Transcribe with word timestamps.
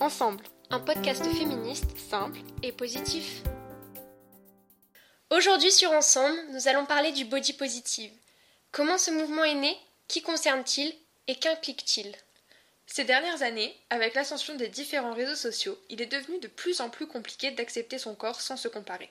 Ensemble, 0.00 0.44
un 0.68 0.78
podcast 0.78 1.24
féministe 1.24 1.96
simple 1.96 2.38
et 2.62 2.70
positif. 2.70 3.42
Aujourd'hui 5.30 5.72
sur 5.72 5.90
Ensemble, 5.92 6.38
nous 6.50 6.68
allons 6.68 6.84
parler 6.84 7.12
du 7.12 7.24
body 7.24 7.54
positive. 7.54 8.12
Comment 8.72 8.98
ce 8.98 9.10
mouvement 9.10 9.44
est 9.44 9.54
né 9.54 9.74
Qui 10.06 10.20
concerne-t-il 10.20 10.92
Et 11.28 11.36
qu'implique-t-il? 11.36 12.14
Ces 12.86 13.04
dernières 13.04 13.42
années, 13.42 13.74
avec 13.88 14.14
l'ascension 14.14 14.54
des 14.56 14.68
différents 14.68 15.14
réseaux 15.14 15.34
sociaux, 15.34 15.78
il 15.88 16.02
est 16.02 16.06
devenu 16.06 16.38
de 16.40 16.48
plus 16.48 16.82
en 16.82 16.90
plus 16.90 17.06
compliqué 17.06 17.52
d'accepter 17.52 17.96
son 17.96 18.14
corps 18.14 18.42
sans 18.42 18.58
se 18.58 18.68
comparer. 18.68 19.10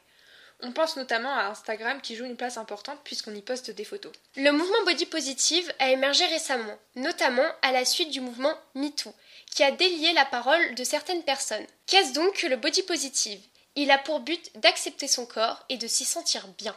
On 0.62 0.72
pense 0.72 0.96
notamment 0.96 1.34
à 1.34 1.46
Instagram 1.46 2.02
qui 2.02 2.16
joue 2.16 2.26
une 2.26 2.38
place 2.38 2.58
importante 2.58 3.00
puisqu'on 3.04 3.36
y 3.36 3.42
poste 3.42 3.72
des 3.72 3.84
photos. 3.84 4.14
Le 4.36 4.52
mouvement 4.52 4.84
body 4.86 5.06
positive 5.06 5.72
a 5.80 5.90
émergé 5.92 6.26
récemment, 6.26 6.78
notamment 6.96 7.48
à 7.62 7.72
la 7.72 7.86
suite 7.86 8.10
du 8.10 8.22
mouvement 8.22 8.58
MeToo, 8.74 9.14
qui 9.52 9.64
a 9.64 9.72
délié 9.72 10.14
la 10.14 10.26
parole 10.26 10.76
de 10.76 10.84
certaines 10.84 11.24
personnes. 11.24 11.66
Qu'est-ce 11.88 12.14
donc 12.14 12.38
que 12.38 12.48
le 12.48 12.56
body 12.56 12.84
positive? 12.84 13.42
Il 13.76 13.92
a 13.92 13.98
pour 13.98 14.22
but 14.22 14.52
d'accepter 14.58 15.08
son 15.08 15.26
corps 15.26 15.66
et 15.68 15.78
de 15.78 15.88
s'y 15.88 16.06
sentir 16.06 16.48
bien. 16.58 16.76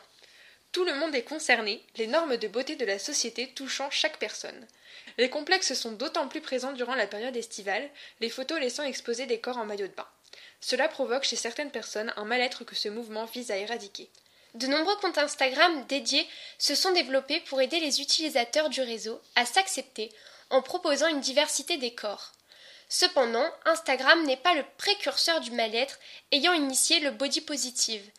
Tout 0.73 0.84
le 0.84 0.95
monde 0.95 1.15
est 1.15 1.23
concerné, 1.23 1.83
les 1.97 2.09
normes 2.09 2.37
de 2.37 2.48
beauté 2.48 2.77
de 2.77 2.84
la 2.84 2.98
société 2.98 3.48
touchant 3.55 3.91
chaque 3.91 4.19
personne. 4.19 4.67
Les 5.17 5.31
complexes 5.31 5.75
sont 5.75 5.92
d'autant 5.92 6.29
plus 6.29 6.41
présents 6.41 6.73
durant 6.73 6.95
la 6.95 7.06
période 7.06 7.37
estivale, 7.37 7.89
les 8.20 8.29
photos 8.29 8.61
laissant 8.61 8.83
exposer 8.83 9.27
des 9.27 9.41
corps 9.41 9.59
en 9.59 9.65
maillot 9.65 9.87
de 9.87 9.95
bain. 9.95 10.06
Cela 10.60 10.88
provoque 10.88 11.24
chez 11.24 11.37
certaines 11.37 11.70
personnes 11.70 12.12
un 12.16 12.24
mal-être 12.24 12.65
que 12.65 12.74
ce 12.74 12.88
mouvement 12.88 13.24
vise 13.27 13.51
à 13.51 13.56
éradiquer. 13.56 14.10
De 14.55 14.66
nombreux 14.66 14.97
comptes 14.97 15.19
Instagram 15.19 15.84
dédiés 15.87 16.27
se 16.59 16.74
sont 16.74 16.92
développés 16.92 17.41
pour 17.41 17.61
aider 17.61 17.80
les 17.80 18.01
utilisateurs 18.01 18.70
du 18.70 18.80
réseau 18.80 19.20
à 19.37 19.45
s'accepter 19.45 20.11
en 20.51 20.62
proposant 20.62 21.09
une 21.09 21.20
diversité 21.20 21.77
des 21.77 21.95
corps. 21.95 22.33
Cependant, 22.88 23.47
Instagram 23.66 24.24
n'est 24.24 24.38
pas 24.38 24.55
le 24.55 24.64
précurseur 24.78 25.41
du 25.41 25.51
mal-être 25.51 25.98
ayant 26.33 26.55
initié 26.55 27.00
le 27.00 27.11
body 27.11 27.42
positive, 27.42 28.11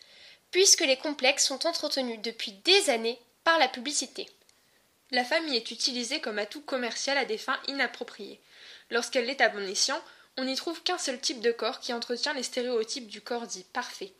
puisque 0.51 0.81
les 0.81 0.97
complexes 0.97 1.47
sont 1.47 1.65
entretenus 1.65 2.19
depuis 2.21 2.51
des 2.51 2.89
années 2.91 3.19
par 3.43 3.57
la 3.57 3.67
publicité. 3.67 4.29
La 5.11 5.25
famille 5.25 5.57
est 5.57 5.71
utilisée 5.71 6.21
comme 6.21 6.37
atout 6.37 6.61
commercial 6.61 7.17
à 7.17 7.25
des 7.25 7.39
fins 7.39 7.59
inappropriées. 7.67 8.39
Lorsqu'elle 8.91 9.25
l'est 9.25 9.41
à 9.41 9.49
bon 9.49 9.67
on 10.37 10.45
n'y 10.45 10.55
trouve 10.55 10.81
qu'un 10.83 10.97
seul 10.97 11.19
type 11.19 11.41
de 11.41 11.51
corps 11.51 11.79
qui 11.79 11.93
entretient 11.93 12.33
les 12.33 12.43
stéréotypes 12.43 13.07
du 13.07 13.21
corps 13.21 13.47
dit 13.47 13.65
parfait. 13.73 14.13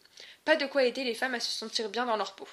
Pas 0.46 0.56
de 0.56 0.66
quoi 0.66 0.84
aider 0.84 1.04
les 1.04 1.16
femmes 1.16 1.36
à 1.36 1.40
se 1.40 1.52
sentir 1.52 1.90
bien 1.90 2.06
dans 2.06 2.18
leur 2.18 2.36
peau. 2.36 2.48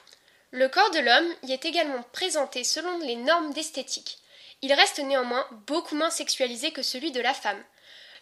Le 0.52 0.68
corps 0.68 0.90
de 0.90 1.00
l'homme 1.00 1.34
y 1.42 1.52
est 1.52 1.64
également 1.64 2.02
présenté 2.12 2.62
selon 2.64 2.98
les 2.98 3.16
normes 3.16 3.52
d'esthétique. 3.52 4.18
Il 4.62 4.72
reste 4.72 5.00
néanmoins 5.00 5.46
beaucoup 5.66 5.96
moins 5.96 6.10
sexualisé 6.10 6.70
que 6.72 6.82
celui 6.82 7.10
de 7.10 7.20
la 7.20 7.34
femme. 7.34 7.62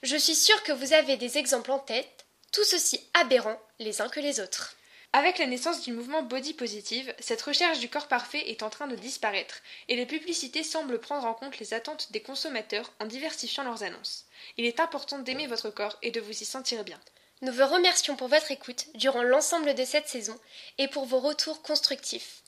Je 0.03 0.17
suis 0.17 0.35
sûre 0.35 0.63
que 0.63 0.73
vous 0.73 0.93
avez 0.93 1.17
des 1.17 1.39
exemples 1.39 1.71
en 1.71 1.79
tête, 1.79 2.25
tous 2.53 2.75
aussi 2.75 3.01
aberrants 3.15 3.61
les 3.79 4.01
uns 4.01 4.09
que 4.09 4.21
les 4.21 4.41
autres. 4.41 4.75
Avec 5.17 5.39
la 5.39 5.47
naissance 5.47 5.83
du 5.83 5.93
mouvement 5.93 6.25
body 6.25 6.55
positive, 6.55 7.15
cette 7.21 7.43
recherche 7.43 7.79
du 7.79 7.89
corps 7.89 8.09
parfait 8.09 8.51
est 8.51 8.65
en 8.65 8.69
train 8.69 8.89
de 8.89 8.97
disparaître, 8.97 9.63
et 9.89 9.95
les 9.95 10.07
publicités 10.07 10.65
semblent 10.65 10.99
prendre 10.99 11.25
en 11.25 11.35
compte 11.35 11.61
les 11.61 11.73
attentes 11.73 12.11
des 12.11 12.21
consommateurs 12.21 12.93
en 12.99 13.07
diversifiant 13.07 13.63
leurs 13.63 13.85
annonces. 13.85 14.25
Il 14.57 14.65
est 14.65 14.81
important 14.81 15.21
d'aimer 15.21 15.47
votre 15.47 15.71
corps 15.71 15.97
et 16.03 16.11
de 16.11 16.21
vous 16.21 16.33
y 16.33 16.45
sentir 16.45 16.83
bien. 16.83 16.99
Nous 17.43 17.53
vous 17.53 17.65
remercions 17.65 18.17
pour 18.17 18.27
votre 18.27 18.51
écoute 18.51 18.87
durant 18.97 19.23
l'ensemble 19.23 19.77
de 19.77 19.85
cette 19.85 20.09
saison 20.09 20.37
et 20.79 20.89
pour 20.89 21.05
vos 21.05 21.21
retours 21.21 21.63
constructifs. 21.63 22.43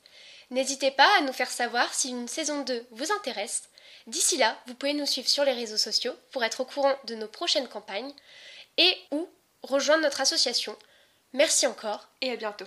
N'hésitez 0.51 0.91
pas 0.91 1.09
à 1.19 1.21
nous 1.21 1.33
faire 1.33 1.53
savoir 1.53 1.95
si 1.95 2.09
une 2.09 2.27
saison 2.27 2.63
2 2.63 2.85
vous 2.91 3.13
intéresse. 3.13 3.69
D'ici 4.09 4.39
là, 4.39 4.61
vous 4.67 4.75
pouvez 4.75 4.95
nous 4.95 5.07
suivre 5.07 5.29
sur 5.29 5.45
les 5.45 5.53
réseaux 5.53 5.77
sociaux 5.77 6.17
pour 6.33 6.43
être 6.43 6.63
au 6.63 6.65
courant 6.65 6.97
de 7.05 7.15
nos 7.15 7.29
prochaines 7.29 7.69
campagnes 7.69 8.13
et 8.77 8.93
ou 9.13 9.29
rejoindre 9.63 10.03
notre 10.03 10.21
association 10.21 10.77
Merci 11.37 11.67
encore 11.67 12.09
et 12.23 12.31
à 12.31 12.37
bientôt. 12.37 12.65